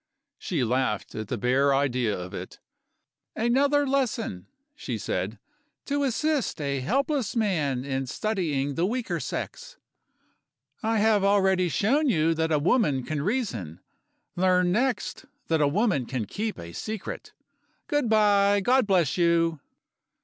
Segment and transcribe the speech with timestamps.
[0.39, 2.57] She laughed at the bare idea of it.
[3.35, 5.37] "Another lesson," she said,
[5.85, 9.77] "to assist a helpless man in studying the weaker sex.
[10.81, 13.79] I have already shown you that a woman can reason.
[14.35, 17.33] Learn next that a woman can keep a secret.
[17.85, 18.59] Good by.
[18.59, 19.59] God bless you!"